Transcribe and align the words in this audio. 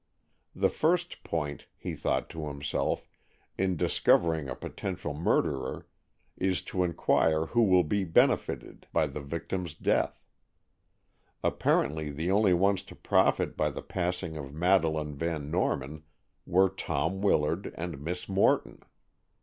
The 0.55 0.71
first 0.71 1.23
point, 1.23 1.67
he 1.77 1.93
thought 1.93 2.27
to 2.31 2.47
himself, 2.47 3.07
in 3.55 3.77
discovering 3.77 4.49
a 4.49 4.55
potential 4.55 5.13
murderer, 5.13 5.85
is 6.35 6.63
to 6.63 6.83
inquire 6.83 7.45
who 7.45 7.61
will 7.61 7.83
be 7.83 8.03
benefited 8.03 8.87
by 8.91 9.05
the 9.05 9.21
victim's 9.21 9.75
death. 9.75 10.25
Apparently 11.43 12.09
the 12.09 12.31
only 12.31 12.55
ones 12.55 12.81
to 12.85 12.95
profit 12.95 13.55
by 13.55 13.69
the 13.69 13.83
passing 13.83 14.35
of 14.37 14.55
Madeleine 14.55 15.13
Van 15.13 15.51
Norman 15.51 16.01
were 16.47 16.67
Tom 16.69 17.21
Willard 17.21 17.71
and 17.77 18.01
Miss 18.01 18.27
Morton. 18.27 18.81